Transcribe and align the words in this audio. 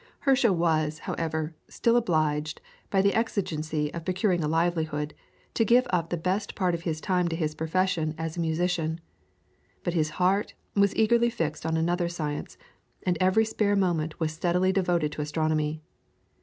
Herschel 0.21 0.55
was, 0.55 0.97
however, 0.97 1.53
still 1.67 1.95
obliged, 1.95 2.59
by 2.89 3.03
the 3.03 3.13
exigency 3.13 3.93
of 3.93 4.03
procuring 4.03 4.43
a 4.43 4.47
livelihood, 4.47 5.13
to 5.53 5.63
give 5.63 5.85
up 5.91 6.09
the 6.09 6.17
best 6.17 6.55
part 6.55 6.73
of 6.73 6.81
his 6.81 6.99
time 6.99 7.27
to 7.27 7.35
his 7.35 7.53
profession 7.53 8.15
as 8.17 8.35
a 8.35 8.39
musician; 8.39 8.99
but 9.83 9.93
his 9.93 10.09
heart 10.17 10.55
was 10.73 10.95
eagerly 10.95 11.29
fixed 11.29 11.67
on 11.67 11.77
another 11.77 12.09
science, 12.09 12.57
and 13.03 13.15
every 13.21 13.45
spare 13.45 13.75
moment 13.75 14.19
was 14.19 14.31
steadily 14.31 14.71
devoted 14.71 15.11
to 15.11 15.21
astronomy. 15.21 15.83